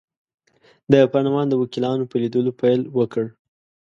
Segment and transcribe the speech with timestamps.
[0.91, 3.25] د پارلمان د وکیلانو په لیدلو پیل وکړ.